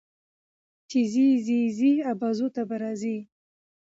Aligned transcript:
چې 0.89 0.99
ځې 1.47 1.57
ځې 1.79 1.91
ابازو 2.13 2.47
ته 2.55 2.61
به 2.69 2.75
راځې 2.83 3.17